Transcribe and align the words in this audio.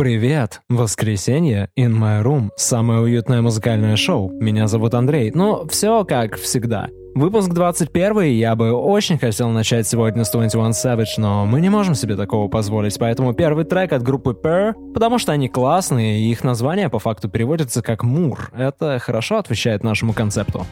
Привет! 0.00 0.62
Воскресенье, 0.70 1.68
In 1.78 1.92
My 1.92 2.22
Room, 2.22 2.48
самое 2.56 3.00
уютное 3.00 3.42
музыкальное 3.42 3.96
шоу. 3.96 4.30
Меня 4.30 4.66
зовут 4.66 4.94
Андрей. 4.94 5.30
Ну, 5.34 5.68
все 5.68 6.06
как 6.06 6.36
всегда. 6.36 6.88
Выпуск 7.14 7.50
21, 7.50 8.22
я 8.32 8.56
бы 8.56 8.72
очень 8.72 9.18
хотел 9.18 9.50
начать 9.50 9.86
сегодня 9.86 10.24
с 10.24 10.30
21 10.30 10.70
Savage, 10.70 11.18
но 11.18 11.44
мы 11.44 11.60
не 11.60 11.68
можем 11.68 11.94
себе 11.94 12.16
такого 12.16 12.48
позволить, 12.48 12.98
поэтому 12.98 13.34
первый 13.34 13.66
трек 13.66 13.92
от 13.92 14.02
группы 14.02 14.30
Per, 14.30 14.72
потому 14.94 15.18
что 15.18 15.32
они 15.32 15.50
классные, 15.50 16.20
и 16.20 16.30
их 16.30 16.44
название 16.44 16.88
по 16.88 16.98
факту 16.98 17.28
переводится 17.28 17.82
как 17.82 18.02
«Мур». 18.02 18.50
Это 18.56 18.98
хорошо 19.00 19.36
отвечает 19.36 19.84
нашему 19.84 20.14
концепту. 20.14 20.64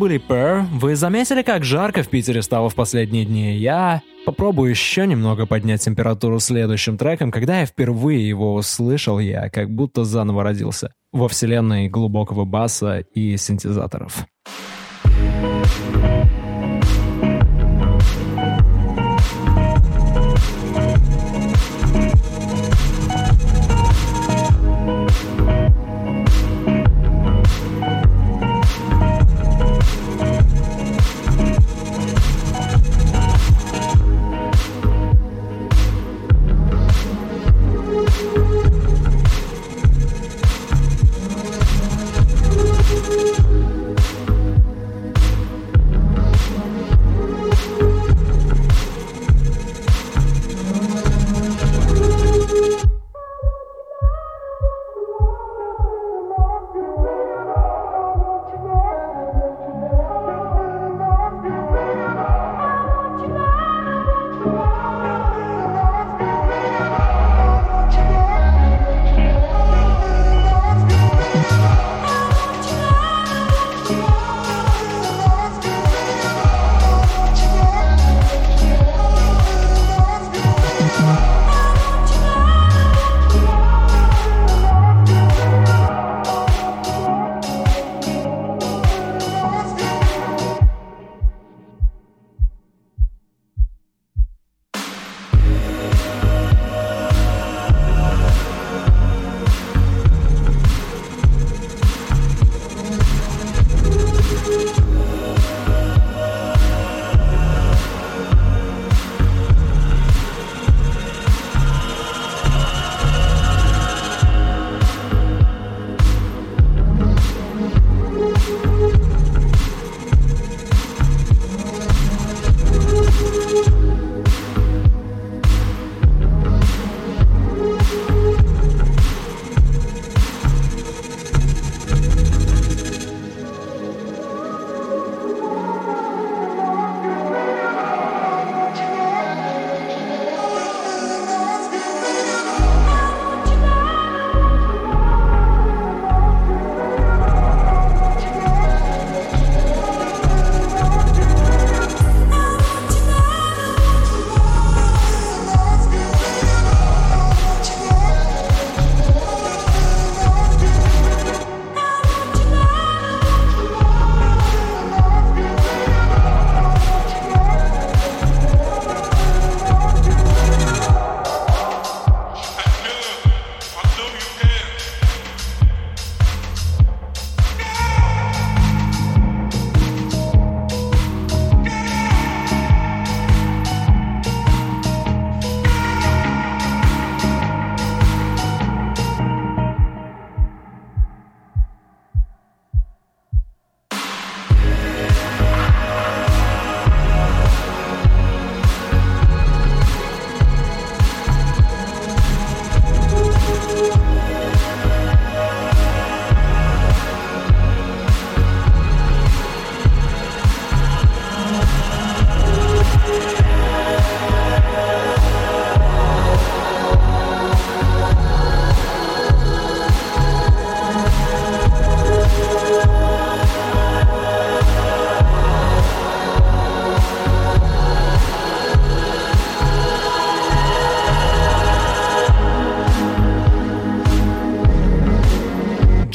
Были 0.00 0.18
Per. 0.18 0.64
Вы 0.72 0.96
заметили, 0.96 1.42
как 1.42 1.62
жарко 1.62 2.02
в 2.02 2.08
Питере 2.08 2.40
стало 2.40 2.70
в 2.70 2.74
последние 2.74 3.26
дни? 3.26 3.54
Я 3.58 4.00
попробую 4.24 4.70
еще 4.70 5.06
немного 5.06 5.44
поднять 5.44 5.84
температуру 5.84 6.40
следующим 6.40 6.96
треком. 6.96 7.30
Когда 7.30 7.60
я 7.60 7.66
впервые 7.66 8.26
его 8.26 8.54
услышал, 8.54 9.18
я 9.18 9.50
как 9.50 9.70
будто 9.70 10.04
заново 10.04 10.42
родился 10.42 10.94
во 11.12 11.28
вселенной 11.28 11.88
глубокого 11.88 12.46
баса 12.46 13.00
и 13.14 13.36
синтезаторов. 13.36 14.24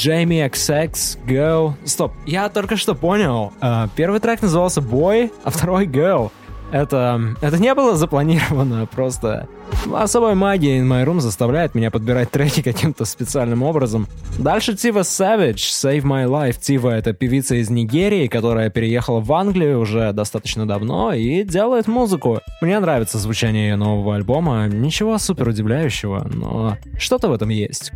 Джейми 0.06 0.46
XX, 0.46 1.18
Go. 1.26 1.72
Стоп, 1.84 2.12
я 2.26 2.48
только 2.48 2.76
что 2.76 2.94
понял. 2.94 3.52
Uh, 3.60 3.90
первый 3.96 4.20
трек 4.20 4.40
назывался 4.40 4.80
Boy, 4.80 5.32
а 5.42 5.50
второй 5.50 5.86
Go. 5.86 6.30
Это, 6.70 7.34
это 7.40 7.58
не 7.58 7.74
было 7.74 7.96
запланировано, 7.96 8.86
просто 8.86 9.48
особая 9.92 10.36
магия 10.36 10.78
in 10.78 10.86
my 10.86 11.04
room 11.04 11.18
заставляет 11.18 11.74
меня 11.74 11.90
подбирать 11.90 12.30
треки 12.30 12.62
каким-то 12.62 13.04
специальным 13.04 13.64
образом. 13.64 14.06
Дальше 14.38 14.76
Тива 14.76 15.00
Savage, 15.00 15.56
Save 15.56 16.02
My 16.02 16.26
Life. 16.26 16.58
Тива— 16.60 16.90
это 16.96 17.12
певица 17.12 17.56
из 17.56 17.68
Нигерии, 17.68 18.28
которая 18.28 18.70
переехала 18.70 19.18
в 19.18 19.32
Англию 19.32 19.80
уже 19.80 20.12
достаточно 20.12 20.68
давно 20.68 21.14
и 21.14 21.42
делает 21.42 21.88
музыку. 21.88 22.42
Мне 22.60 22.78
нравится 22.78 23.18
звучание 23.18 23.70
ее 23.70 23.76
нового 23.76 24.14
альбома, 24.14 24.68
ничего 24.68 25.18
супер 25.18 25.48
удивляющего, 25.48 26.30
но 26.32 26.76
что-то 26.96 27.28
в 27.28 27.32
этом 27.32 27.48
есть. 27.48 27.90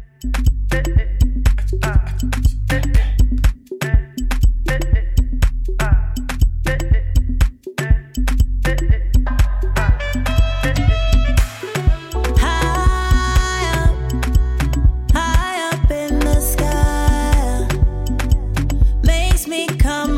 makes 19.46 19.70
me 19.70 19.78
come 19.78 20.09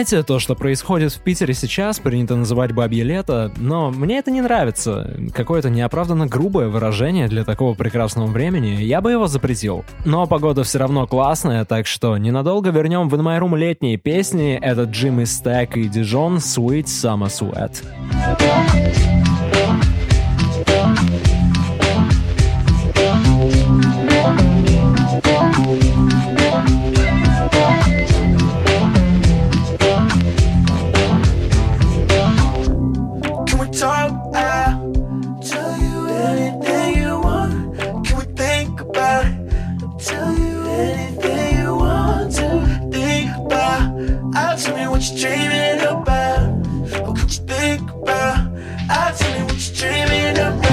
Знаете, 0.00 0.22
то, 0.22 0.38
что 0.38 0.54
происходит 0.54 1.12
в 1.12 1.20
Питере 1.20 1.52
сейчас, 1.52 1.98
принято 1.98 2.34
называть 2.34 2.72
бабье 2.72 3.04
лето, 3.04 3.52
но 3.58 3.90
мне 3.90 4.16
это 4.16 4.30
не 4.30 4.40
нравится. 4.40 5.14
Какое-то 5.34 5.68
неоправданно 5.68 6.26
грубое 6.26 6.68
выражение 6.68 7.28
для 7.28 7.44
такого 7.44 7.74
прекрасного 7.74 8.26
времени, 8.26 8.82
я 8.82 9.02
бы 9.02 9.12
его 9.12 9.26
запретил. 9.26 9.84
Но 10.06 10.26
погода 10.26 10.64
все 10.64 10.78
равно 10.78 11.06
классная, 11.06 11.66
так 11.66 11.86
что 11.86 12.16
ненадолго 12.16 12.70
вернем 12.70 13.10
в 13.10 13.14
In 13.14 13.20
My 13.20 13.38
Room 13.38 13.58
летние 13.58 13.98
песни. 13.98 14.58
Это 14.58 14.84
Джимми 14.84 15.24
Стэк 15.24 15.76
и 15.76 15.86
Дижон 15.86 16.36
Sweet 16.38 16.84
Summer 16.84 17.28
Sweat. 17.28 17.84
what 45.00 45.10
you 45.12 45.18
dreaming 45.18 45.80
about. 45.80 46.66
What 47.06 47.16
could 47.16 47.32
you 47.32 47.44
think 47.46 47.90
about? 47.90 48.52
I'll 48.90 49.16
tell 49.16 49.38
you 49.38 49.44
what 49.46 49.80
you're 49.80 49.90
dreaming 49.90 50.36
about. 50.36 50.69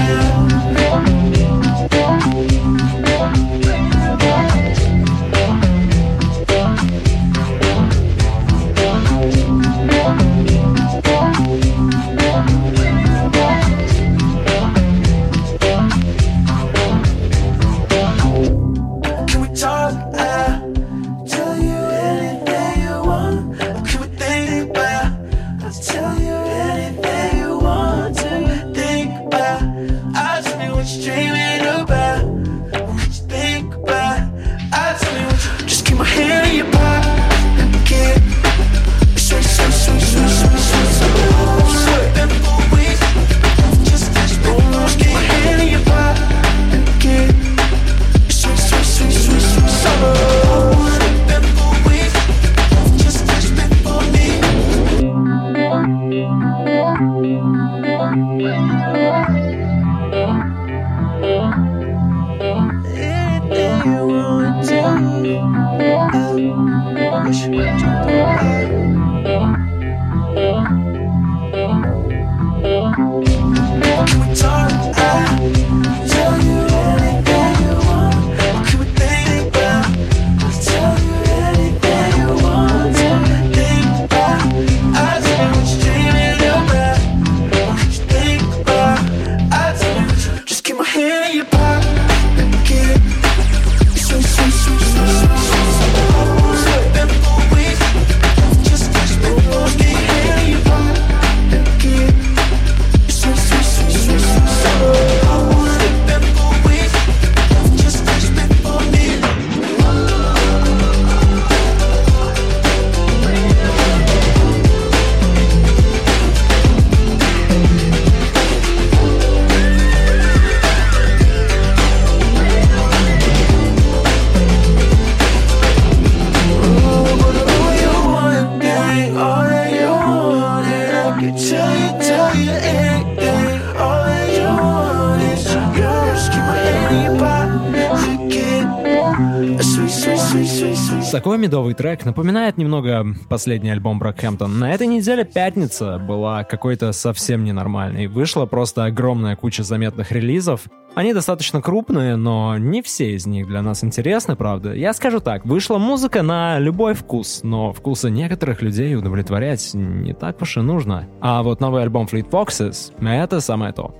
Трек 141.78 142.04
напоминает 142.04 142.58
немного 142.58 143.06
последний 143.28 143.70
альбом 143.70 144.00
Брокхэмптон. 144.00 144.58
На 144.58 144.74
этой 144.74 144.88
неделе 144.88 145.24
пятница 145.24 145.98
была 145.98 146.42
какой-то 146.42 146.90
совсем 146.90 147.44
ненормальной. 147.44 148.08
Вышла 148.08 148.46
просто 148.46 148.84
огромная 148.84 149.36
куча 149.36 149.62
заметных 149.62 150.10
релизов. 150.10 150.62
Они 150.96 151.14
достаточно 151.14 151.62
крупные, 151.62 152.16
но 152.16 152.58
не 152.58 152.82
все 152.82 153.14
из 153.14 153.26
них 153.26 153.46
для 153.46 153.62
нас 153.62 153.84
интересны, 153.84 154.34
правда. 154.34 154.74
Я 154.74 154.92
скажу 154.92 155.20
так, 155.20 155.46
вышла 155.46 155.78
музыка 155.78 156.22
на 156.22 156.58
любой 156.58 156.94
вкус, 156.94 157.42
но 157.44 157.72
вкусы 157.72 158.10
некоторых 158.10 158.60
людей 158.60 158.96
удовлетворять 158.96 159.70
не 159.74 160.14
так 160.14 160.42
уж 160.42 160.56
и 160.56 160.60
нужно. 160.60 161.06
А 161.20 161.44
вот 161.44 161.60
новый 161.60 161.82
альбом 161.82 162.08
Fleet 162.10 162.28
Foxes— 162.28 162.92
это 163.08 163.38
самое 163.40 163.72
то. 163.72 163.94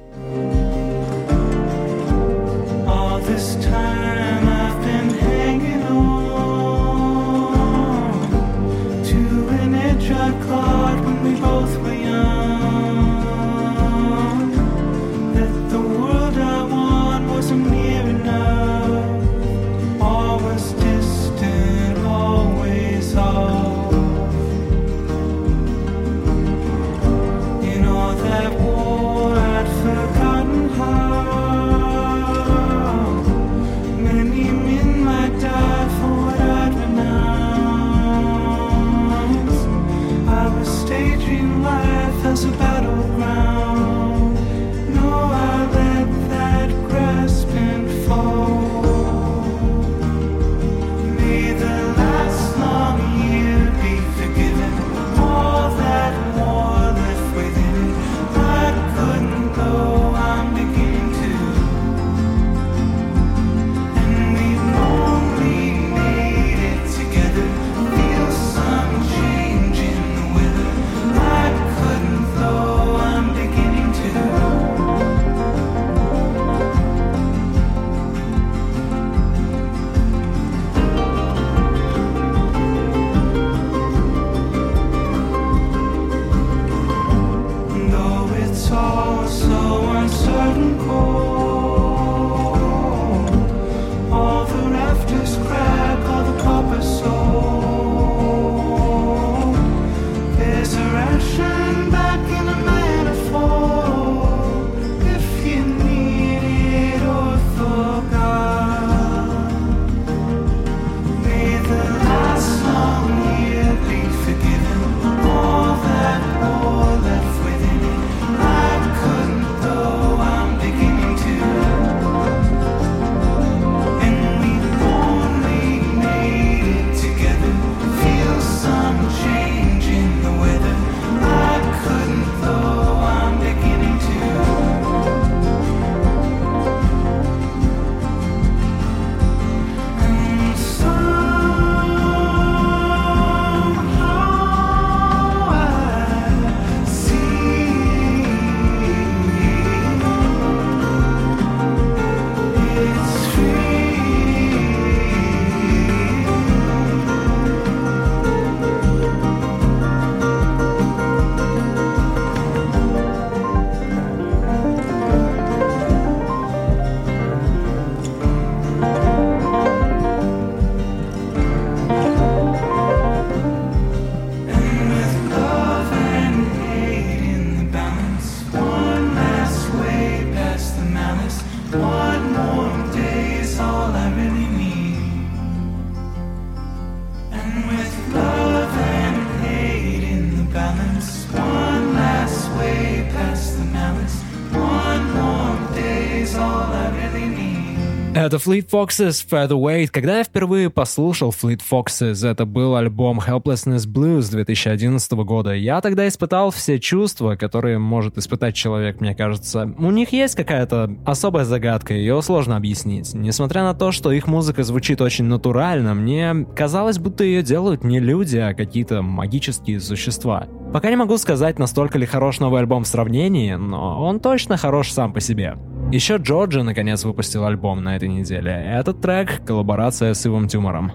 Это 198.39 198.51
Fleet 198.51 198.69
Foxes 198.71 199.25
Featherweight. 199.29 199.89
Когда 199.89 200.19
я 200.19 200.25
впервые 200.25 200.71
послушал 200.71 201.31
Fleet 201.31 201.61
Foxes, 201.69 202.27
это 202.29 202.45
был 202.45 202.77
альбом 202.77 203.21
Helplessness 203.21 203.87
Blues 203.87 204.31
2011 204.31 205.13
года. 205.13 205.55
Я 205.55 205.81
тогда 205.81 206.07
испытал 206.07 206.51
все 206.51 206.79
чувства, 206.79 207.37
которые 207.37 207.79
может 207.79 208.19
испытать 208.19 208.55
человек, 208.55 209.01
мне 209.01 209.15
кажется. 209.15 209.73
У 209.79 209.91
них 209.91 210.13
есть 210.13 210.37
какая-то 210.37 210.97
особая 211.05 211.45
загадка, 211.45 211.95
ее 211.95 212.21
сложно 212.23 212.57
объяснить. 212.57 213.13
Несмотря 213.15 213.63
на 213.63 213.75
то, 213.75 213.93
что 213.93 214.13
их 214.13 214.27
музыка 214.27 214.63
звучит 214.63 215.01
очень 215.01 215.25
натурально, 215.25 215.95
мне 215.95 216.47
казалось, 216.55 216.99
будто 216.99 217.25
ее 217.25 217.43
делают 217.43 217.83
не 217.83 217.99
люди, 217.99 218.37
а 218.37 218.55
какие-то 218.55 219.03
магические 219.03 219.81
существа. 219.81 220.47
Пока 220.73 220.91
не 220.91 220.97
могу 220.97 221.17
сказать, 221.17 221.59
настолько 221.59 221.99
ли 221.99 222.05
хорош 222.05 222.41
новый 222.41 222.61
альбом 222.61 222.85
в 222.85 222.89
сравнении, 222.89 223.55
но 223.55 224.03
он 224.05 224.21
точно 224.21 224.59
хорош 224.59 224.93
сам 224.93 225.15
по 225.15 225.21
себе. 225.21 225.57
Еще 225.91 226.17
Джорджи 226.17 226.63
наконец 226.63 227.05
выпустил 227.05 227.47
альбом 227.47 227.83
на 227.83 227.97
этой 227.97 228.09
неделе. 228.09 228.53
Этот 228.53 229.01
трек— 229.01 229.43
коллаборация 229.47 230.13
с 230.13 230.27
Ивом 230.27 230.47
Тюмором. 230.47 230.93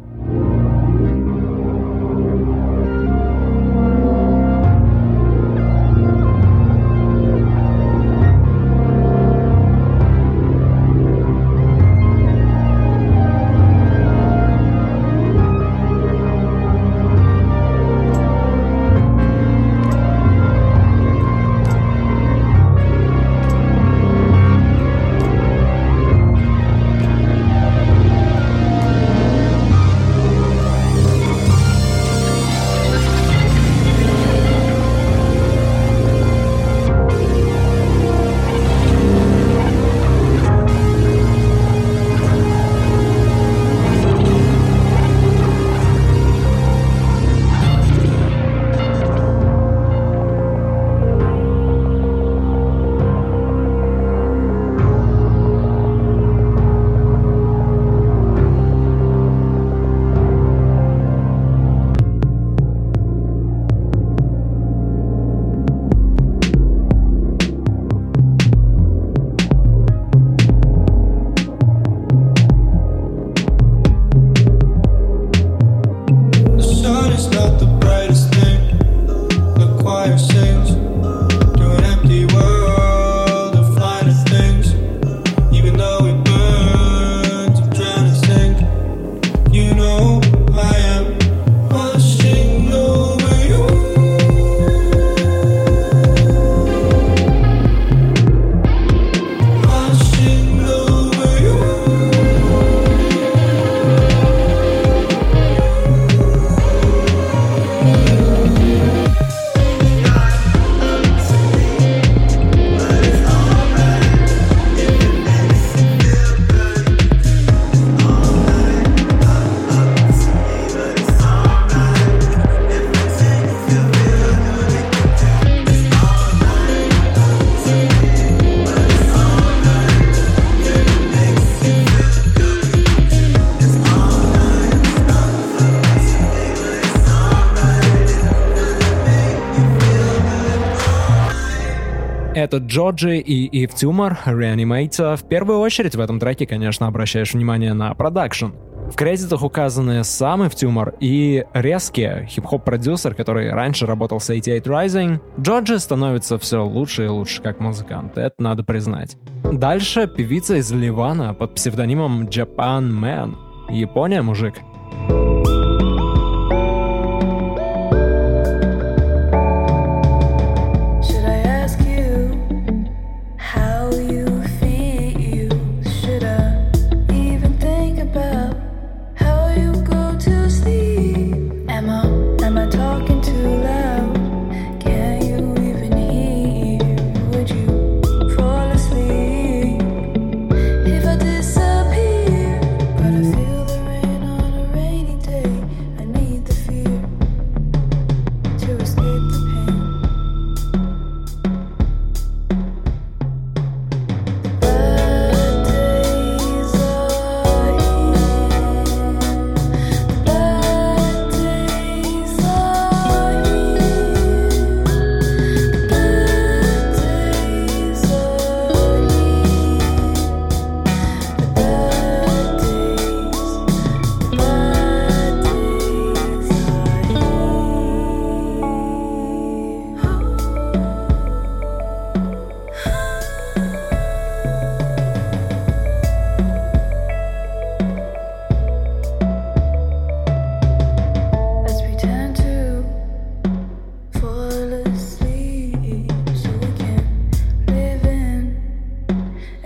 Джоджи 142.74 143.20
и 143.20 143.46
Ив 143.46 143.76
Тюмор, 143.76 144.18
Reanimate. 144.26 145.16
В 145.16 145.28
первую 145.28 145.60
очередь 145.60 145.96
в 145.96 146.00
этом 146.00 146.20
треке, 146.20 146.48
конечно, 146.48 146.88
обращаешь 146.88 147.36
внимание 147.36 147.76
на 147.76 147.94
продакшн. 147.94 148.48
В 148.92 148.96
кредитах 148.96 149.44
указаны 149.44 150.04
сам 150.04 150.44
Ив 150.44 150.56
Тюмор 150.56 150.96
и 151.00 151.46
Резки, 151.54 152.28
хип-хоп-продюсер, 152.32 153.14
который 153.14 153.52
раньше 153.52 153.86
работал 153.86 154.20
с 154.20 154.28
88 154.28 154.64
Rising. 154.72 155.20
Джоджи 155.40 155.78
становится 155.78 156.40
все 156.40 156.66
лучше 156.66 157.06
и 157.06 157.10
лучше 157.10 157.44
как 157.44 157.60
музыкант, 157.60 158.18
это 158.18 158.42
надо 158.42 158.64
признать. 158.64 159.18
Дальше 159.44 160.08
певица 160.08 160.56
из 160.56 160.72
Ливана 160.72 161.36
под 161.36 161.54
псевдонимом 161.54 162.24
Japan 162.24 162.90
Man. 162.90 163.36
Япония, 163.70 164.24
мужик. 164.24 164.56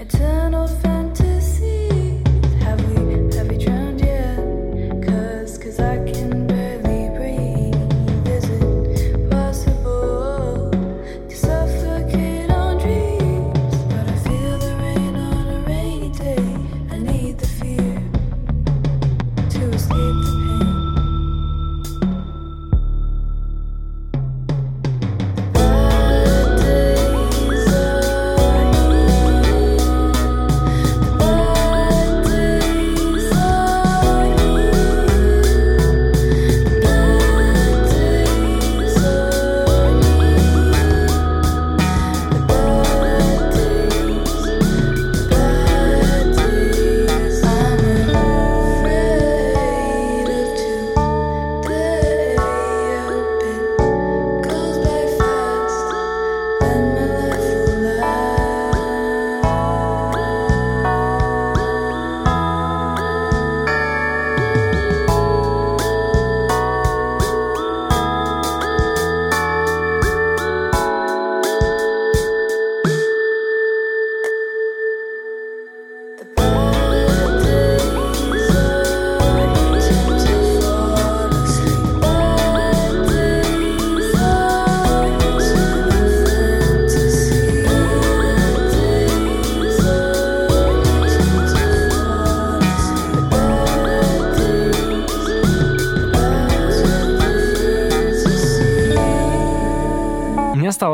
return. 0.07 0.46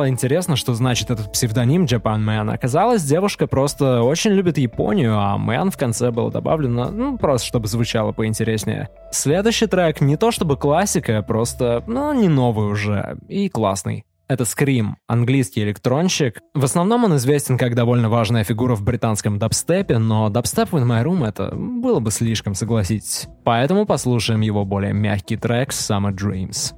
Стало 0.04 0.10
интересно, 0.10 0.58
что 0.58 0.74
значит 0.74 1.12
этот 1.12 1.32
псевдоним 1.32 1.86
Japan 1.86 2.20
Man. 2.20 2.54
Оказалось, 2.54 3.04
девушка 3.04 3.48
просто 3.48 4.02
очень 4.02 4.32
любит 4.32 4.58
Японию, 4.58 5.18
а 5.18 5.38
Man 5.38 5.72
в 5.72 5.78
конце 5.78 6.12
было 6.12 6.30
добавлено, 6.30 6.90
ну, 6.92 7.18
просто 7.18 7.48
чтобы 7.48 7.68
звучало 7.68 8.12
поинтереснее. 8.12 8.90
Следующий 9.12 9.68
трек 9.68 10.02
не 10.02 10.18
то 10.18 10.32
чтобы 10.32 10.58
классика, 10.58 11.22
просто, 11.22 11.84
ну, 11.88 12.12
не 12.14 12.28
новый 12.28 12.68
уже, 12.68 13.18
и 13.30 13.48
классный. 13.48 14.04
Это 14.28 14.44
Scream, 14.44 14.96
английский 15.08 15.64
электронщик. 15.64 16.40
В 16.54 16.66
основном 16.66 17.06
он 17.06 17.16
известен 17.16 17.58
как 17.58 17.76
довольно 17.76 18.10
важная 18.10 18.44
фигура 18.44 18.76
в 18.76 18.84
британском 18.84 19.40
дабстепе, 19.40 20.00
но 20.00 20.30
дабстеп 20.30 20.74
in 20.74 20.86
my 20.86 21.02
room 21.04 21.26
это 21.26 21.56
было 21.56 22.02
бы 22.02 22.12
слишком, 22.12 22.56
согласитесь. 22.56 23.28
Поэтому 23.46 23.86
послушаем 23.86 24.42
его 24.42 24.66
более 24.66 24.92
мягкий 24.92 25.38
трек 25.38 25.70
Summer 25.70 26.14
Dreams. 26.14 26.74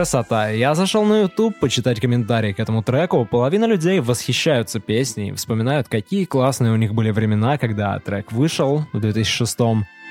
Красота. 0.00 0.48
Я 0.48 0.74
зашел 0.74 1.04
на 1.04 1.20
YouTube 1.20 1.60
почитать 1.60 2.00
комментарии 2.00 2.54
к 2.54 2.58
этому 2.58 2.82
треку. 2.82 3.26
Половина 3.26 3.66
людей 3.66 4.00
восхищаются 4.00 4.80
песней, 4.80 5.32
вспоминают, 5.32 5.88
какие 5.88 6.24
классные 6.24 6.72
у 6.72 6.76
них 6.76 6.94
были 6.94 7.10
времена, 7.10 7.58
когда 7.58 7.98
трек 7.98 8.32
вышел 8.32 8.86
в 8.94 8.98
2006 8.98 9.58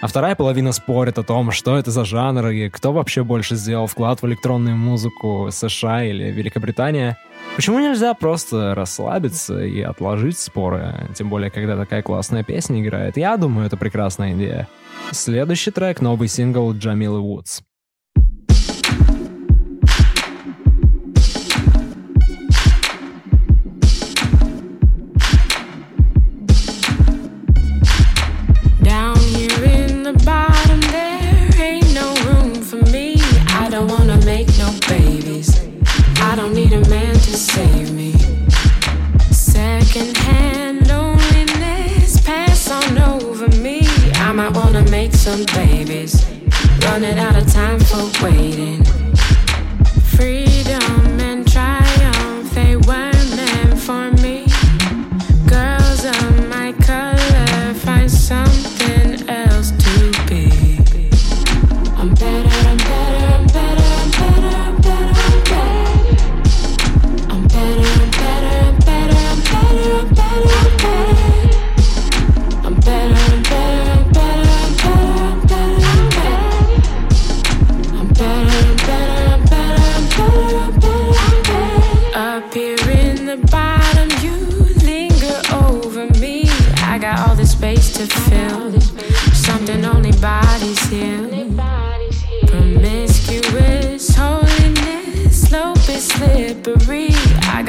а 0.01 0.07
вторая 0.07 0.35
половина 0.35 0.73
спорит 0.73 1.17
о 1.17 1.23
том, 1.23 1.49
что 1.49 1.75
это 1.75 1.89
за 1.89 2.05
жанр 2.05 2.49
и 2.49 2.69
кто 2.69 2.93
вообще 2.93 3.23
больше 3.23 3.55
сделал 3.55 3.87
вклад 3.87 4.21
в 4.21 4.27
электронную 4.27 4.77
музыку, 4.77 5.49
США 5.49 6.03
или 6.03 6.25
Великобритания. 6.25 7.17
Почему 7.55 7.79
нельзя 7.79 8.13
просто 8.13 8.75
расслабиться 8.75 9.59
и 9.59 9.81
отложить 9.81 10.37
споры? 10.37 11.09
Тем 11.15 11.29
более, 11.29 11.49
когда 11.49 11.75
такая 11.75 12.03
классная 12.03 12.43
песня 12.43 12.79
играет. 12.79 13.17
Я 13.17 13.37
думаю, 13.37 13.65
это 13.65 13.75
прекрасная 13.75 14.33
идея. 14.33 14.67
Следующий 15.11 15.71
трек— 15.71 15.99
новый 16.01 16.27
сингл 16.27 16.71
Джамилы 16.73 17.21
Вудс. 17.21 17.61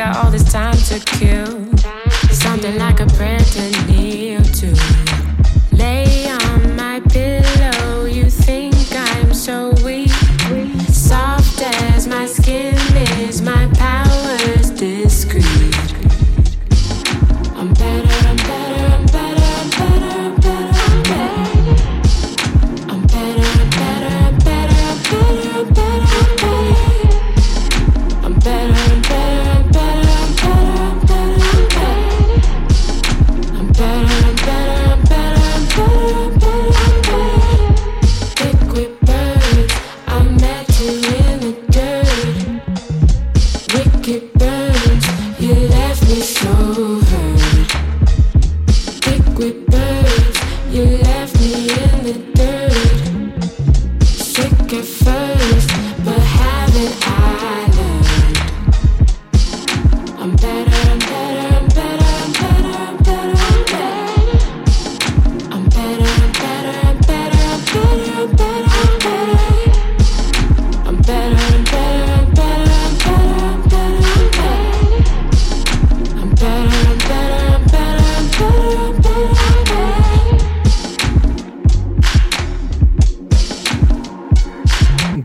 Got 0.01 0.17
all 0.25 0.31
this 0.31 0.51
time 0.51 0.73
to 0.73 0.99
kill. 0.99 1.60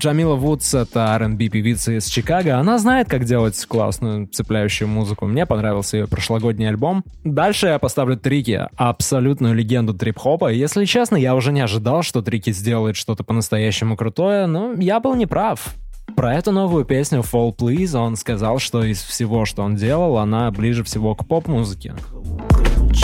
Джамила 0.06 0.36
Вудс— 0.36 0.72
это 0.76 1.15
R&B 1.15 1.48
певица 1.48 1.98
из 1.98 2.06
Чикаго. 2.06 2.60
Она 2.60 2.78
знает, 2.78 3.10
как 3.10 3.26
делать 3.26 3.65
классную, 3.65 4.28
цепляющую 4.28 4.88
музыку. 4.88 5.26
Мне 5.26 5.48
понравился 5.48 5.98
ее 5.98 6.08
прошлогодний 6.08 6.70
альбом. 6.70 7.04
Дальше 7.24 7.65
я 7.65 7.80
поставлю 7.80 8.15
Трики, 8.15 8.68
абсолютную 8.76 9.56
легенду 9.56 9.96
трип-хопа. 9.96 10.52
Если 10.52 10.86
честно, 10.86 11.15
я 11.15 11.34
уже 11.34 11.52
не 11.52 11.62
ожидал, 11.62 12.04
что 12.04 12.22
Трики 12.22 12.52
сделает 12.52 12.98
что-то 12.98 13.24
по-настоящему 13.24 13.98
крутое, 13.98 14.46
но 14.46 14.74
я 14.74 15.00
был 15.00 15.15
неправ. 15.15 15.74
Про 16.15 16.36
эту 16.36 16.52
новую 16.52 16.86
песню 16.86 17.22
Fall 17.22 17.56
Please 17.58 17.98
он 17.98 18.15
сказал, 18.15 18.60
что 18.60 18.84
из 18.84 19.02
всего, 19.02 19.46
что 19.46 19.63
он 19.63 19.76
делал, 19.76 20.20
она 20.20 20.52
ближе 20.52 20.84
всего 20.84 21.15
к 21.15 21.26
поп-музыке. 21.26 21.96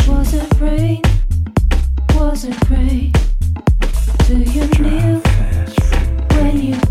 Was 0.08 0.36
it 0.36 0.62
rain? 0.62 1.02
Was 2.10 2.46
it 2.46 2.56
rain? 2.70 3.12
Do 4.28 4.38
you 4.38 4.70
kneel? 4.78 5.32
when 6.42 6.62
you 6.62 6.90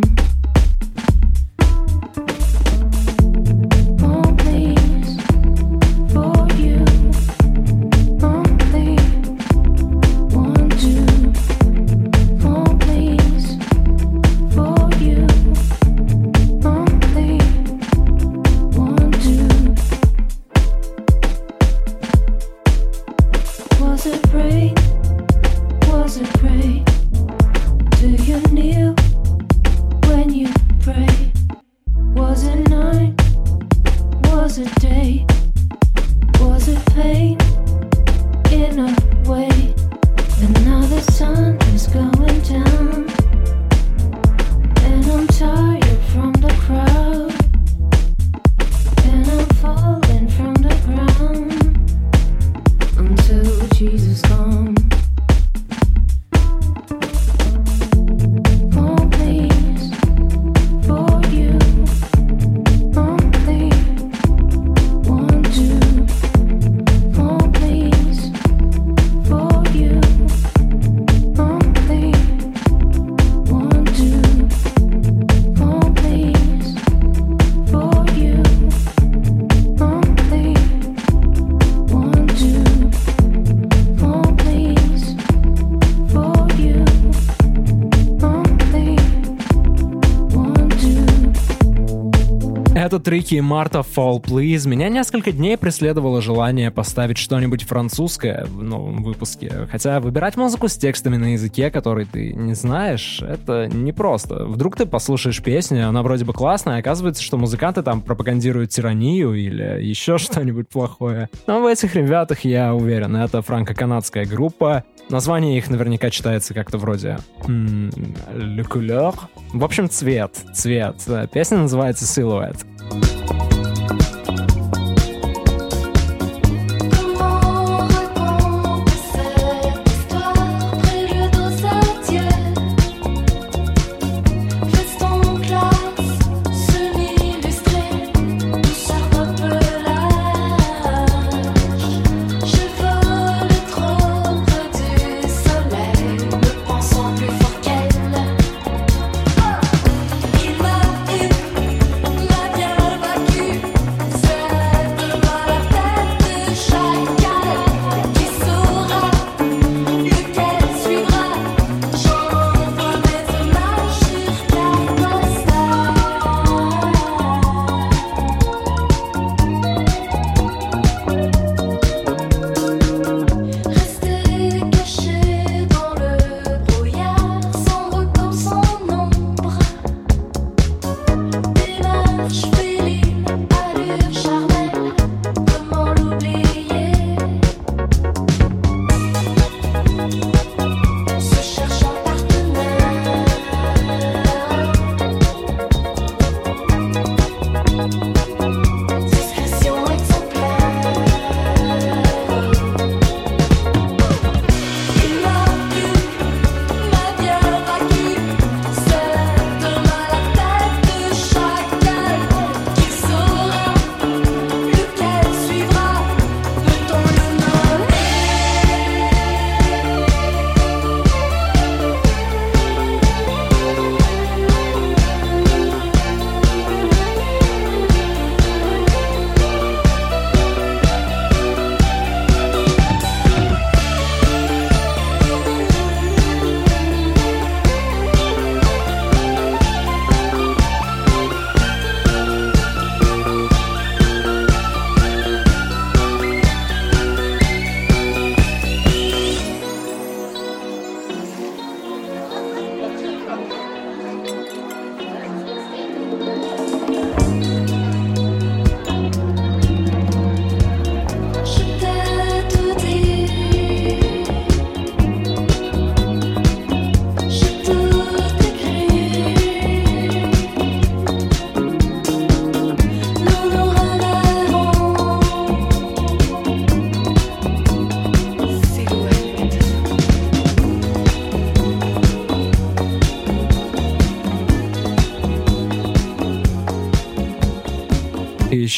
Это 92.91 92.99
Трики 92.99 93.35
и 93.35 93.41
Марта 93.41 93.79
Fall 93.79 94.21
Please. 94.21 94.67
Меня 94.67 94.89
несколько 94.89 95.31
дней 95.31 95.57
преследовало 95.57 96.21
желание 96.21 96.71
поставить 96.71 97.17
что-нибудь 97.17 97.63
французское 97.63 98.43
в 98.43 98.61
новом 98.61 99.01
выпуске. 99.01 99.69
Хотя 99.71 100.01
выбирать 100.01 100.35
музыку 100.35 100.67
с 100.67 100.75
текстами 100.75 101.15
на 101.15 101.31
языке, 101.31 101.71
который 101.71 102.03
ты 102.03 102.33
не 102.33 102.53
знаешь, 102.53 103.21
это 103.21 103.67
непросто. 103.67 104.43
Вдруг 104.43 104.75
ты 104.75 104.85
послушаешь 104.85 105.41
песню, 105.41 105.87
она 105.87 106.03
вроде 106.03 106.25
бы 106.25 106.33
классная, 106.33 106.75
а 106.75 106.79
оказывается, 106.79 107.23
что 107.23 107.37
музыканты 107.37 107.81
там 107.81 108.01
пропагандируют 108.01 108.71
тиранию 108.71 109.35
или 109.35 109.81
еще 109.81 110.17
что-нибудь 110.17 110.67
плохое. 110.67 111.29
Но 111.47 111.61
в 111.61 111.67
этих 111.67 111.95
ребятах 111.95 112.43
я 112.43 112.75
уверен, 112.75 113.15
это 113.15 113.41
франко-канадская 113.41 114.25
группа. 114.25 114.83
Название 115.07 115.57
их 115.57 115.69
наверняка 115.69 116.09
читается 116.09 116.53
как-то 116.53 116.77
вроде 116.77 117.19
«Le 117.45 118.67
couleur». 118.67 119.15
В 119.53 119.63
общем, 119.63 119.89
цвет, 119.89 120.35
цвет. 120.53 120.97
Песня 121.31 121.57
называется 121.57 122.03
«Silhouette». 122.03 122.65
Thank 122.91 123.41
you 123.43 123.50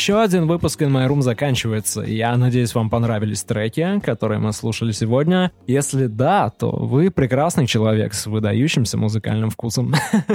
Еще 0.04 0.20
один 0.22 0.48
выпуск 0.48 0.82
In 0.82 0.90
My 0.90 1.08
Room 1.08 1.22
заканчивается. 1.22 2.02
Я 2.02 2.36
надеюсь, 2.36 2.76
вам 2.76 2.90
понравились 2.90 3.42
треки, 3.46 4.02
которые 4.02 4.38
мы 4.38 4.52
слушали 4.52 4.92
сегодня. 4.92 5.54
Если 5.66 6.08
да, 6.08 6.50
то 6.50 6.72
вы 6.72 7.10
прекрасный 7.10 7.68
человек 7.68 8.14
с 8.14 8.26
выдающимся 8.26 8.98
музыкальным 8.98 9.50
вкусом. 9.50 9.94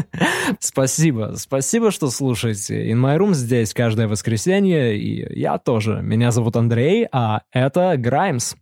Спасибо. 0.58 1.34
Спасибо, 1.36 1.90
что 1.90 2.08
слушаете. 2.08 2.90
In 2.90 2.98
My 2.98 3.18
Room 3.18 3.34
здесь 3.34 3.74
каждое 3.74 4.08
воскресенье, 4.08 4.96
и 4.96 5.38
я 5.38 5.58
тоже. 5.58 6.00
Меня 6.00 6.30
зовут 6.30 6.56
Андрей, 6.56 7.06
а 7.12 7.42
это 7.52 7.98
Граймс. 7.98 8.54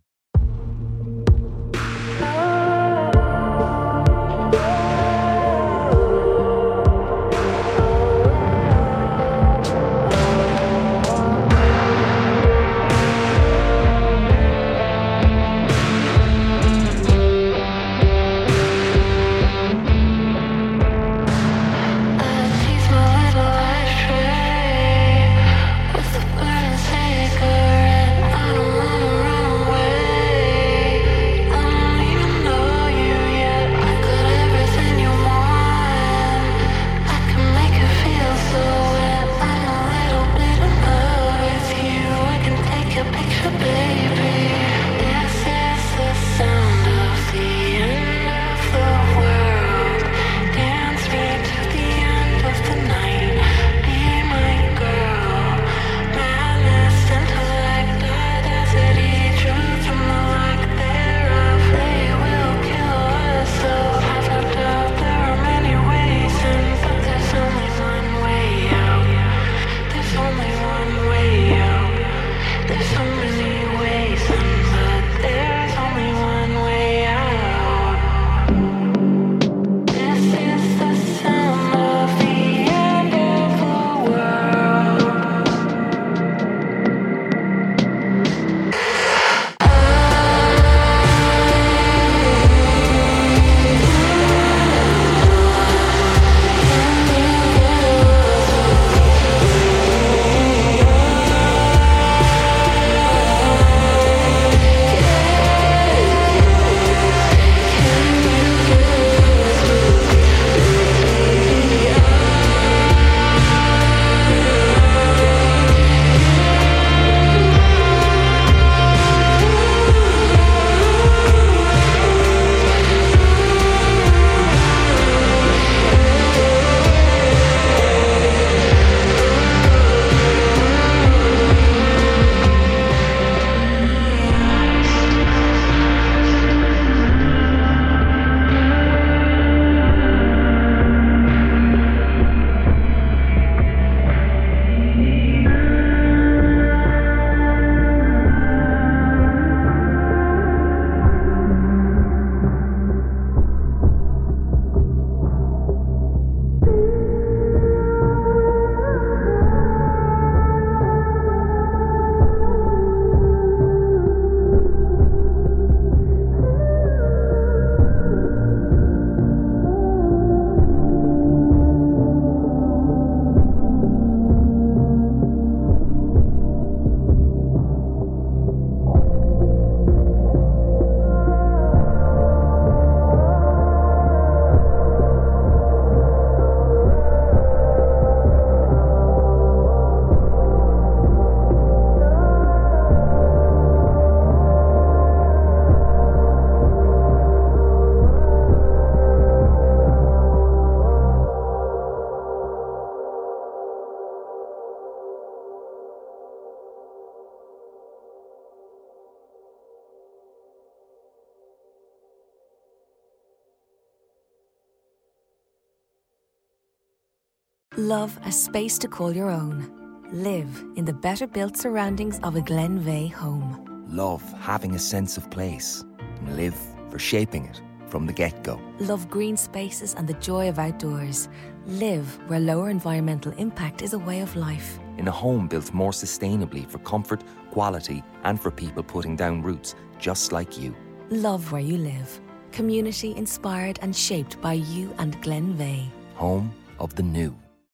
Love 217.87 218.19
a 218.25 218.31
space 218.33 218.77
to 218.77 218.85
call 218.85 219.15
your 219.15 219.29
own. 219.29 219.65
Live 220.11 220.65
in 220.75 220.83
the 220.83 220.91
better 220.91 221.25
built 221.25 221.55
surroundings 221.55 222.19
of 222.21 222.35
a 222.35 222.41
Glenveigh 222.41 223.07
home. 223.07 223.63
Love 223.87 224.21
having 224.41 224.75
a 224.75 224.79
sense 224.79 225.15
of 225.15 225.29
place. 225.29 225.85
And 226.19 226.35
live 226.35 226.57
for 226.89 226.99
shaping 226.99 227.45
it 227.45 227.61
from 227.87 228.05
the 228.05 228.11
get 228.11 228.43
go. 228.43 228.59
Love 228.79 229.09
green 229.09 229.37
spaces 229.37 229.93
and 229.93 230.05
the 230.05 230.15
joy 230.15 230.49
of 230.49 230.59
outdoors. 230.59 231.29
Live 231.65 232.19
where 232.27 232.41
lower 232.41 232.69
environmental 232.69 233.31
impact 233.37 233.81
is 233.81 233.93
a 233.93 233.99
way 233.99 234.19
of 234.19 234.35
life. 234.35 234.79
In 234.97 235.07
a 235.07 235.11
home 235.23 235.47
built 235.47 235.73
more 235.73 235.93
sustainably 235.93 236.69
for 236.69 236.79
comfort, 236.79 237.23
quality, 237.51 238.03
and 238.25 238.37
for 238.37 238.51
people 238.51 238.83
putting 238.83 239.15
down 239.15 239.41
roots 239.41 239.75
just 239.97 240.33
like 240.33 240.59
you. 240.59 240.75
Love 241.09 241.53
where 241.53 241.61
you 241.61 241.77
live. 241.77 242.19
Community 242.51 243.15
inspired 243.15 243.79
and 243.81 243.95
shaped 243.95 244.41
by 244.41 244.55
you 244.75 244.93
and 244.97 245.21
Glenveigh. 245.21 245.89
Home 246.15 246.51
of 246.79 246.93
the 246.93 247.03
new. 247.03 247.33